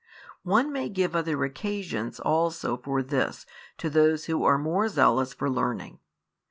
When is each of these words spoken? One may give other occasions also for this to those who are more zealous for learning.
One 0.41 0.71
may 0.73 0.89
give 0.89 1.15
other 1.15 1.43
occasions 1.45 2.19
also 2.19 2.75
for 2.75 3.03
this 3.03 3.45
to 3.77 3.87
those 3.87 4.25
who 4.25 4.43
are 4.43 4.57
more 4.57 4.89
zealous 4.89 5.31
for 5.31 5.47
learning. 5.47 5.99